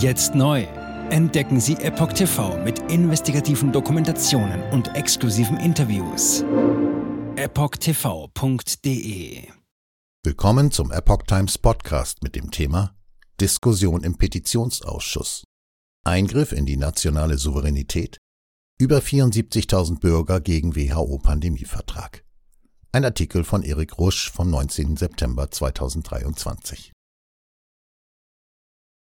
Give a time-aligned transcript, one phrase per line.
[0.00, 0.62] Jetzt neu.
[1.10, 6.42] Entdecken Sie Epoch TV mit investigativen Dokumentationen und exklusiven Interviews.
[7.36, 8.62] EpochTV.de
[10.24, 12.94] Willkommen zum Epoch Times Podcast mit dem Thema
[13.42, 15.44] Diskussion im Petitionsausschuss.
[16.06, 18.16] Eingriff in die nationale Souveränität.
[18.80, 22.24] Über 74.000 Bürger gegen WHO-Pandemievertrag.
[22.92, 24.96] Ein Artikel von Erik Rusch vom 19.
[24.96, 26.90] September 2023.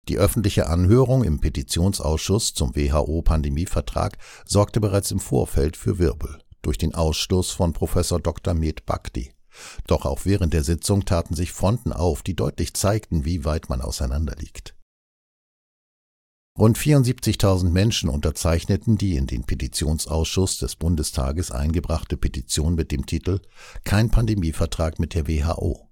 [0.08, 6.94] Die öffentliche Anhörung im Petitionsausschuss zum WHO-Pandemievertrag sorgte bereits im Vorfeld für Wirbel durch den
[6.94, 8.54] Ausstoß von Professor Dr.
[8.54, 9.32] Med Bhakti.
[9.86, 13.80] Doch auch während der Sitzung taten sich Fronten auf, die deutlich zeigten, wie weit man
[13.80, 14.74] auseinanderliegt.
[16.58, 23.40] Rund 74.000 Menschen unterzeichneten die in den Petitionsausschuss des Bundestages eingebrachte Petition mit dem Titel
[23.84, 25.91] Kein Pandemievertrag mit der WHO.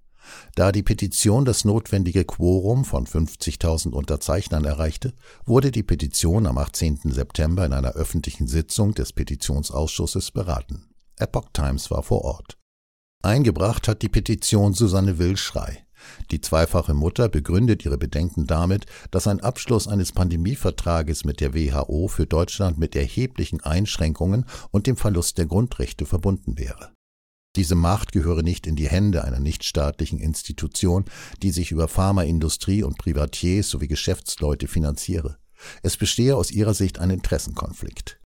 [0.55, 5.13] Da die Petition das notwendige Quorum von 50.000 Unterzeichnern erreichte,
[5.45, 6.99] wurde die Petition am 18.
[7.05, 10.89] September in einer öffentlichen Sitzung des Petitionsausschusses beraten.
[11.17, 12.57] Epoch Times war vor Ort.
[13.23, 15.85] Eingebracht hat die Petition Susanne Willschrei.
[16.31, 22.07] Die zweifache Mutter begründet ihre Bedenken damit, dass ein Abschluss eines Pandemievertrages mit der WHO
[22.07, 26.90] für Deutschland mit erheblichen Einschränkungen und dem Verlust der Grundrechte verbunden wäre.
[27.55, 31.05] Diese Macht gehöre nicht in die Hände einer nichtstaatlichen Institution,
[31.41, 35.37] die sich über Pharmaindustrie und Privatiers sowie Geschäftsleute finanziere.
[35.83, 38.19] Es bestehe aus ihrer Sicht ein Interessenkonflikt.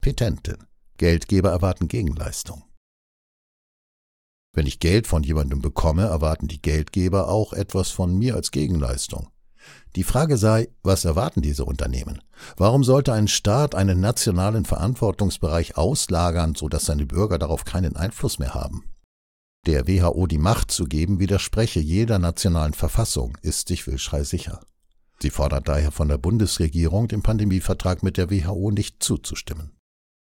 [0.00, 0.58] Petentin.
[0.98, 2.64] Geldgeber erwarten Gegenleistung.
[4.52, 9.30] Wenn ich Geld von jemandem bekomme, erwarten die Geldgeber auch etwas von mir als Gegenleistung.
[9.96, 12.20] Die Frage sei, was erwarten diese Unternehmen?
[12.56, 18.38] Warum sollte ein Staat einen nationalen Verantwortungsbereich auslagern, so dass seine Bürger darauf keinen Einfluss
[18.38, 18.84] mehr haben?
[19.66, 24.60] Der WHO die Macht zu geben, widerspreche jeder nationalen Verfassung, ist sich Wilschrei sicher.
[25.20, 29.72] Sie fordert daher von der Bundesregierung, dem Pandemievertrag mit der WHO nicht zuzustimmen.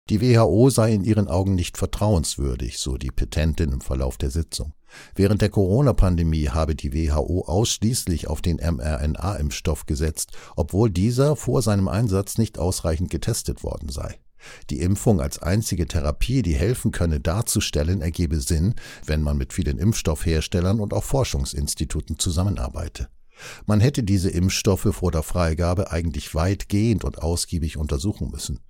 [0.08, 4.72] Die WHO sei in ihren Augen nicht vertrauenswürdig, so die Petentin im Verlauf der Sitzung.
[5.14, 11.88] Während der Corona-Pandemie habe die WHO ausschließlich auf den mRNA-Impfstoff gesetzt, obwohl dieser vor seinem
[11.88, 14.18] Einsatz nicht ausreichend getestet worden sei.
[14.70, 18.74] Die Impfung als einzige Therapie, die helfen könne, darzustellen, ergebe Sinn,
[19.04, 23.08] wenn man mit vielen Impfstoffherstellern und auch Forschungsinstituten zusammenarbeite.
[23.66, 28.60] Man hätte diese Impfstoffe vor der Freigabe eigentlich weitgehend und ausgiebig untersuchen müssen.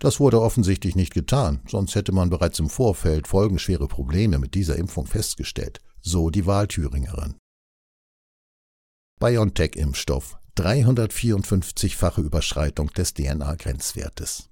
[0.00, 4.76] Das wurde offensichtlich nicht getan, sonst hätte man bereits im Vorfeld folgenschwere Probleme mit dieser
[4.76, 7.36] Impfung festgestellt, so die Wahlthüringerin.
[9.20, 14.48] BioNTech-Impfstoff 354-fache Überschreitung des DNA-Grenzwertes.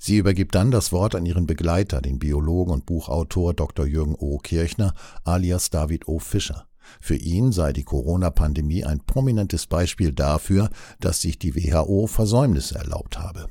[0.00, 3.86] Sie übergibt dann das Wort an ihren Begleiter, den Biologen und Buchautor Dr.
[3.86, 4.38] Jürgen O.
[4.38, 6.20] Kirchner alias David O.
[6.20, 6.68] Fischer.
[7.00, 10.70] Für ihn sei die Corona-Pandemie ein prominentes Beispiel dafür,
[11.00, 13.48] dass sich die WHO Versäumnisse erlaubt habe.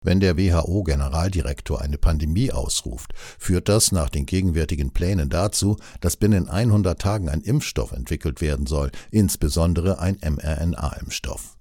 [0.00, 6.48] Wenn der WHO-Generaldirektor eine Pandemie ausruft, führt das nach den gegenwärtigen Plänen dazu, dass binnen
[6.48, 11.58] 100 Tagen ein Impfstoff entwickelt werden soll, insbesondere ein mRNA-Impfstoff.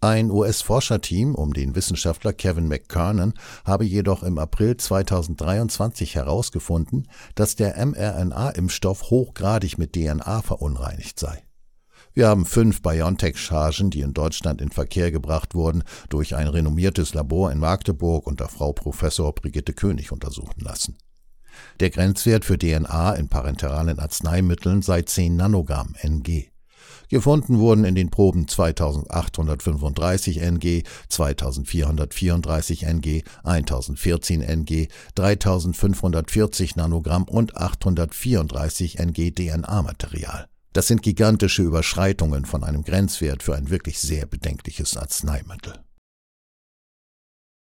[0.00, 3.34] Ein US-Forscherteam um den Wissenschaftler Kevin McKernan
[3.64, 11.42] habe jedoch im April 2023 herausgefunden, dass der mRNA-Impfstoff hochgradig mit DNA verunreinigt sei.
[12.18, 17.52] Wir haben fünf BioNTech-Chargen, die in Deutschland in Verkehr gebracht wurden, durch ein renommiertes Labor
[17.52, 20.98] in Magdeburg unter Frau Professor Brigitte König untersuchen lassen.
[21.78, 26.46] Der Grenzwert für DNA in parenteralen Arzneimitteln sei 10 Nanogramm Ng.
[27.08, 38.98] Gefunden wurden in den Proben 2835 Ng, 2434 Ng, 1014 Ng, 3540 Nanogramm und 834
[38.98, 40.48] Ng DNA-Material.
[40.72, 45.84] Das sind gigantische Überschreitungen von einem Grenzwert für ein wirklich sehr bedenkliches Arzneimittel.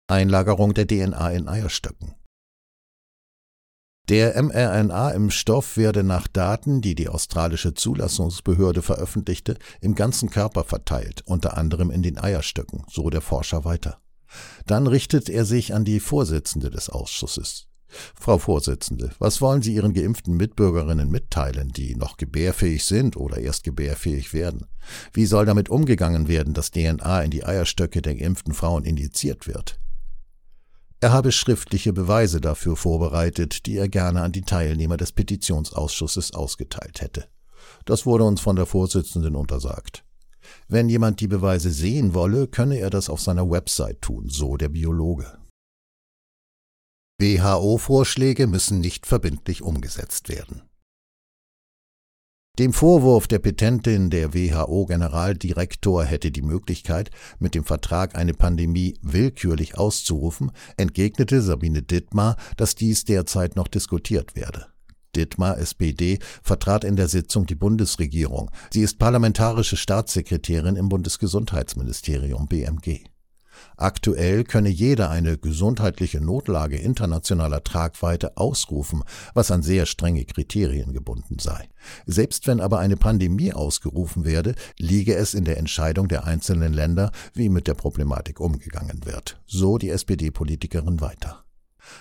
[0.09, 2.15] Einlagerung der DNA in Eierstöcken.
[4.09, 10.65] Der mRNA im Stoff werde nach Daten, die die australische Zulassungsbehörde veröffentlichte, im ganzen Körper
[10.65, 14.01] verteilt, unter anderem in den Eierstöcken, so der Forscher weiter.
[14.67, 17.70] Dann richtet er sich an die Vorsitzende des Ausschusses.
[18.15, 23.65] Frau Vorsitzende, was wollen Sie Ihren geimpften Mitbürgerinnen mitteilen, die noch gebärfähig sind oder erst
[23.65, 24.67] gebärfähig werden?
[25.13, 29.79] Wie soll damit umgegangen werden, dass DNA in die Eierstöcke der geimpften Frauen indiziert wird?
[31.03, 37.01] Er habe schriftliche Beweise dafür vorbereitet, die er gerne an die Teilnehmer des Petitionsausschusses ausgeteilt
[37.01, 37.25] hätte.
[37.87, 40.05] Das wurde uns von der Vorsitzenden untersagt.
[40.69, 44.69] Wenn jemand die Beweise sehen wolle, könne er das auf seiner Website tun, so der
[44.69, 45.39] Biologe.
[47.21, 50.63] WHO-Vorschläge müssen nicht verbindlich umgesetzt werden.
[52.59, 59.79] Dem Vorwurf der Petentin, der WHO-Generaldirektor hätte die Möglichkeit, mit dem Vertrag eine Pandemie willkürlich
[59.79, 64.67] auszurufen, entgegnete Sabine Dittmar, dass dies derzeit noch diskutiert werde.
[65.17, 68.51] Dittmar, SPD, vertrat in der Sitzung die Bundesregierung.
[68.73, 73.05] Sie ist parlamentarische Staatssekretärin im Bundesgesundheitsministerium BMG.
[73.77, 79.03] Aktuell könne jeder eine gesundheitliche Notlage internationaler Tragweite ausrufen,
[79.35, 81.69] was an sehr strenge Kriterien gebunden sei.
[82.07, 87.13] Selbst wenn aber eine Pandemie ausgerufen werde, liege es in der Entscheidung der einzelnen Länder,
[87.35, 89.41] wie mit der Problematik umgegangen wird.
[89.47, 91.45] So die SPD-Politikerin weiter.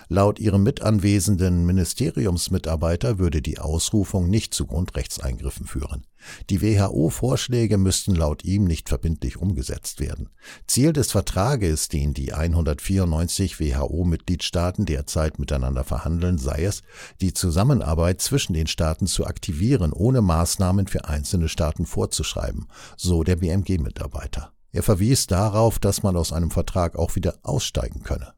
[0.08, 6.06] Laut ihrem mitanwesenden Ministeriumsmitarbeiter würde die Ausrufung nicht zu Grundrechtseingriffen führen.
[6.50, 10.28] Die WHO-Vorschläge müssten laut ihm nicht verbindlich umgesetzt werden.
[10.66, 16.82] Ziel des Vertrages, den die 194 WHO-Mitgliedstaaten derzeit miteinander verhandeln, sei es,
[17.20, 22.66] die Zusammenarbeit zwischen den Staaten zu aktivieren, ohne Maßnahmen für einzelne Staaten vorzuschreiben,
[22.96, 24.52] so der BMG-Mitarbeiter.
[24.72, 28.34] Er verwies darauf, dass man aus einem Vertrag auch wieder aussteigen könne.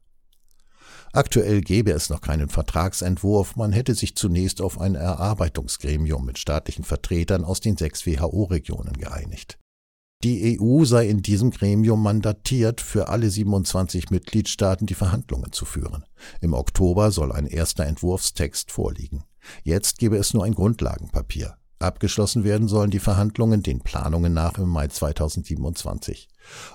[1.14, 6.84] Aktuell gäbe es noch keinen Vertragsentwurf, man hätte sich zunächst auf ein Erarbeitungsgremium mit staatlichen
[6.84, 9.58] Vertretern aus den sechs WHO-Regionen geeinigt.
[10.24, 16.04] Die EU sei in diesem Gremium mandatiert, für alle 27 Mitgliedstaaten die Verhandlungen zu führen.
[16.40, 19.24] Im Oktober soll ein erster Entwurfstext vorliegen.
[19.64, 21.56] Jetzt gebe es nur ein Grundlagenpapier.
[21.82, 26.29] Abgeschlossen werden sollen die Verhandlungen den Planungen nach im Mai 2027.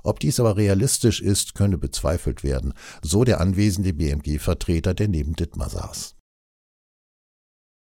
[0.04, 5.70] Ob dies aber realistisch ist, könne bezweifelt werden, so der anwesende BMG-Vertreter, der neben Dittmar
[5.70, 6.16] saß.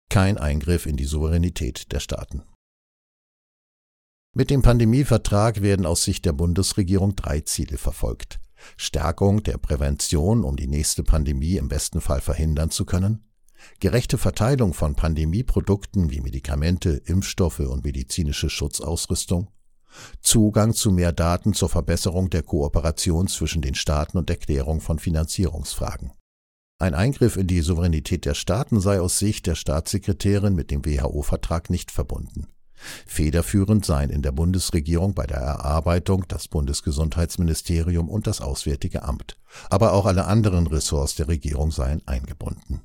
[0.09, 2.43] Kein Eingriff in die Souveränität der Staaten.
[4.35, 8.39] Mit dem Pandemievertrag werden aus Sicht der Bundesregierung drei Ziele verfolgt.
[8.77, 13.25] Stärkung der Prävention, um die nächste Pandemie im besten Fall verhindern zu können,
[13.81, 19.49] gerechte Verteilung von Pandemieprodukten wie Medikamente, Impfstoffe und medizinische Schutzausrüstung,
[20.21, 26.13] Zugang zu mehr Daten zur Verbesserung der Kooperation zwischen den Staaten und Erklärung von Finanzierungsfragen.
[26.79, 31.71] Ein Eingriff in die Souveränität der Staaten sei aus Sicht der Staatssekretärin mit dem WHO-Vertrag
[31.71, 32.49] nicht verbunden.
[33.07, 39.39] Federführend seien in der Bundesregierung bei der Erarbeitung das Bundesgesundheitsministerium und das Auswärtige Amt,
[39.71, 42.83] aber auch alle anderen Ressorts der Regierung seien eingebunden.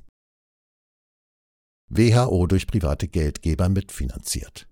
[1.94, 4.66] WHO durch private Geldgeber mitfinanziert.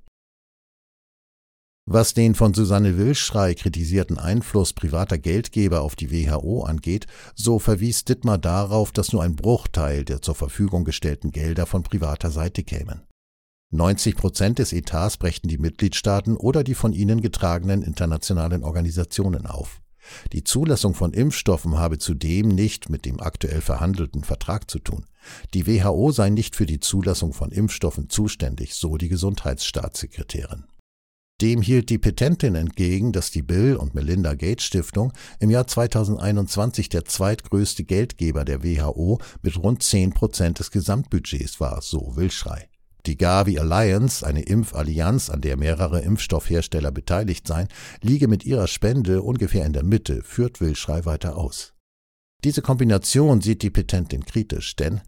[1.85, 8.05] Was den von Susanne Wilschrei kritisierten Einfluss privater Geldgeber auf die WHO angeht, so verwies
[8.05, 13.03] Dittmar darauf, dass nur ein Bruchteil der zur Verfügung gestellten Gelder von privater Seite kämen.
[13.73, 19.83] 90 Prozent des Etats brächten die Mitgliedstaaten oder die von ihnen getragenen internationalen Organisationen auf.
[20.33, 25.07] Die Zulassung von Impfstoffen habe zudem nicht mit dem aktuell verhandelten Vertrag zu tun.
[25.55, 30.65] Die WHO sei nicht für die Zulassung von Impfstoffen zuständig, so die Gesundheitsstaatssekretärin.
[31.41, 36.91] Dem hielt die Petentin entgegen, dass die Bill und Melinda Gates Stiftung im Jahr 2021
[36.91, 42.69] der zweitgrößte Geldgeber der WHO mit rund 10 Prozent des Gesamtbudgets war, so Wilschrei.
[43.07, 47.69] Die Gavi Alliance, eine Impfallianz, an der mehrere Impfstoffhersteller beteiligt seien,
[48.03, 51.73] liege mit ihrer Spende ungefähr in der Mitte, führt Wilschrei weiter aus.
[52.45, 55.01] Diese Kombination sieht die Petentin kritisch, denn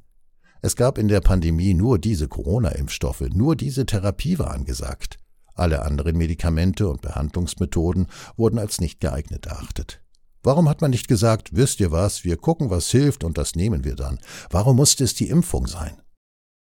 [0.60, 5.18] es gab in der Pandemie nur diese Corona-Impfstoffe, nur diese Therapie war angesagt.
[5.54, 8.06] Alle anderen Medikamente und Behandlungsmethoden
[8.36, 10.02] wurden als nicht geeignet erachtet.
[10.42, 13.84] Warum hat man nicht gesagt, wisst ihr was, wir gucken, was hilft und das nehmen
[13.84, 14.18] wir dann?
[14.50, 16.01] Warum musste es die Impfung sein?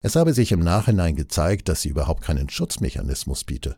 [0.04, 3.78] Es habe sich im Nachhinein gezeigt, dass sie überhaupt keinen Schutzmechanismus biete.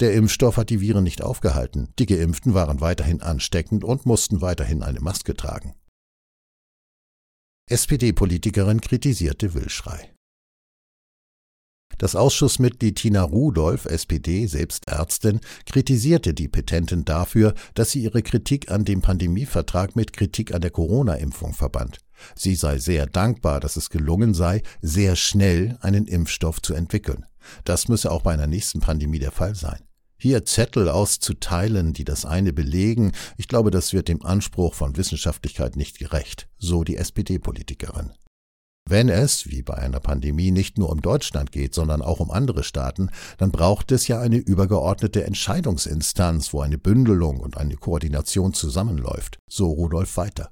[0.00, 4.82] Der Impfstoff hat die Viren nicht aufgehalten, die Geimpften waren weiterhin ansteckend und mussten weiterhin
[4.82, 5.74] eine Maske tragen.
[7.68, 10.12] SPD-Politikerin kritisierte Willschrei.
[11.98, 18.70] Das Ausschussmitglied Tina Rudolph, SPD, selbst Ärztin, kritisierte die Petenten dafür, dass sie ihre Kritik
[18.70, 22.05] an dem Pandemievertrag mit Kritik an der Corona-Impfung verband.
[22.34, 27.26] Sie sei sehr dankbar, dass es gelungen sei, sehr schnell einen Impfstoff zu entwickeln.
[27.64, 29.80] Das müsse auch bei einer nächsten Pandemie der Fall sein.
[30.18, 35.76] Hier Zettel auszuteilen, die das eine belegen, ich glaube, das wird dem Anspruch von Wissenschaftlichkeit
[35.76, 38.12] nicht gerecht, so die SPD-Politikerin.
[38.88, 42.62] Wenn es, wie bei einer Pandemie, nicht nur um Deutschland geht, sondern auch um andere
[42.62, 49.38] Staaten, dann braucht es ja eine übergeordnete Entscheidungsinstanz, wo eine Bündelung und eine Koordination zusammenläuft,
[49.50, 50.50] so Rudolf weiter.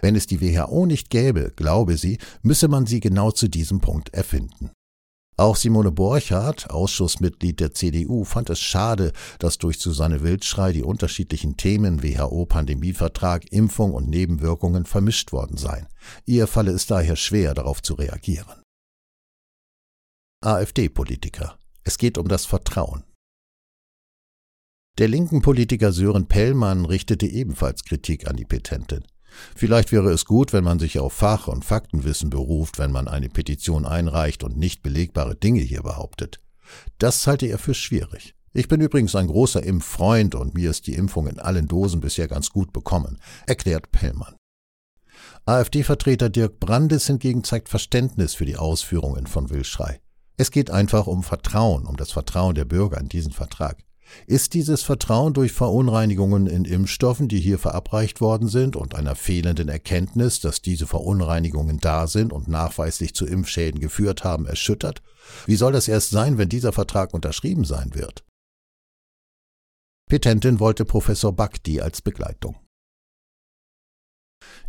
[0.00, 4.14] Wenn es die WHO nicht gäbe, glaube sie, müsse man sie genau zu diesem Punkt
[4.14, 4.70] erfinden.
[5.38, 11.56] Auch Simone Borchardt, Ausschussmitglied der CDU, fand es schade, dass durch Susanne Wildschrei die unterschiedlichen
[11.56, 15.88] Themen WHO-Pandemievertrag, Impfung und Nebenwirkungen vermischt worden seien.
[16.26, 18.62] Ihr falle es daher schwer, darauf zu reagieren.
[20.42, 23.04] AfD-Politiker Es geht um das Vertrauen.
[24.98, 29.04] Der linken Politiker Sören Pellmann richtete ebenfalls Kritik an die Petentin.
[29.54, 33.28] Vielleicht wäre es gut, wenn man sich auf Fach- und Faktenwissen beruft, wenn man eine
[33.28, 36.40] Petition einreicht und nicht belegbare Dinge hier behauptet.
[36.98, 38.34] Das halte er für schwierig.
[38.54, 42.28] Ich bin übrigens ein großer Impffreund und mir ist die Impfung in allen Dosen bisher
[42.28, 44.36] ganz gut bekommen, erklärt Pellmann.
[45.46, 50.00] AfD-Vertreter Dirk Brandes hingegen zeigt Verständnis für die Ausführungen von Wilschrei.
[50.36, 53.82] Es geht einfach um Vertrauen, um das Vertrauen der Bürger in diesen Vertrag.
[54.26, 59.68] Ist dieses Vertrauen durch Verunreinigungen in Impfstoffen, die hier verabreicht worden sind, und einer fehlenden
[59.68, 65.02] Erkenntnis, dass diese Verunreinigungen da sind und nachweislich zu Impfschäden geführt haben, erschüttert?
[65.46, 68.24] Wie soll das erst sein, wenn dieser Vertrag unterschrieben sein wird?
[70.08, 72.61] Petentin wollte Professor Bakti als Begleitung.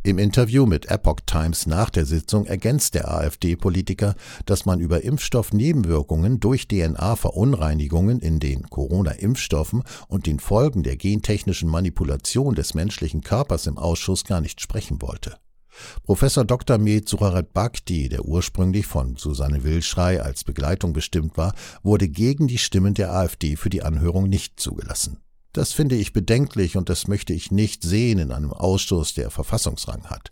[0.03, 4.15] Im Interview mit Epoch Times nach der Sitzung ergänzt der AfD-Politiker,
[4.45, 12.55] dass man über Impfstoffnebenwirkungen durch DNA-Verunreinigungen in den Corona-Impfstoffen und den Folgen der gentechnischen Manipulation
[12.55, 15.37] des menschlichen Körpers im Ausschuss gar nicht sprechen wollte.
[16.03, 16.77] Professor Dr.
[16.77, 22.57] Med Surarat Bhakti, der ursprünglich von Susanne Wilschrei als Begleitung bestimmt war, wurde gegen die
[22.57, 25.17] Stimmen der AfD für die Anhörung nicht zugelassen.
[25.53, 30.05] Das finde ich bedenklich und das möchte ich nicht sehen in einem Ausschuss, der Verfassungsrang
[30.05, 30.31] hat.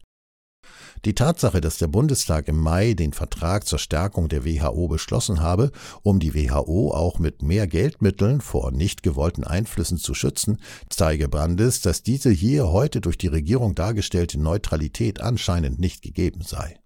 [1.05, 5.71] Die Tatsache, dass der Bundestag im Mai den Vertrag zur Stärkung der WHO beschlossen habe,
[6.03, 10.57] um die WHO auch mit mehr Geldmitteln vor nicht gewollten Einflüssen zu schützen,
[10.89, 16.79] zeige Brandes, dass diese hier heute durch die Regierung dargestellte Neutralität anscheinend nicht gegeben sei.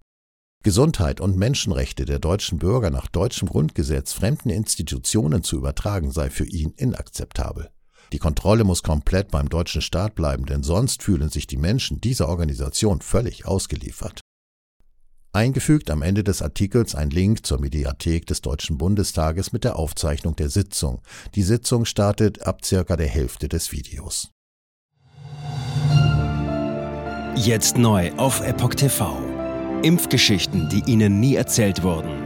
[0.62, 6.46] Gesundheit und Menschenrechte der deutschen Bürger nach deutschem Grundgesetz fremden Institutionen zu übertragen sei für
[6.46, 7.70] ihn inakzeptabel.
[8.12, 12.28] Die Kontrolle muss komplett beim deutschen Staat bleiben, denn sonst fühlen sich die Menschen dieser
[12.28, 14.20] Organisation völlig ausgeliefert.
[15.32, 20.34] Eingefügt am Ende des Artikels ein Link zur Mediathek des Deutschen Bundestages mit der Aufzeichnung
[20.34, 21.02] der Sitzung.
[21.34, 24.30] Die Sitzung startet ab circa der Hälfte des Videos.
[27.36, 29.18] Jetzt neu auf Epoch TV.
[29.82, 32.25] Impfgeschichten, die Ihnen nie erzählt wurden.